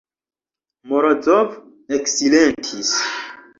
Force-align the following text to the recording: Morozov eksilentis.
Morozov 0.91 1.53
eksilentis. 1.99 2.93